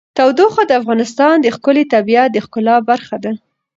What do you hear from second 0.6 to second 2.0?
د افغانستان د ښکلي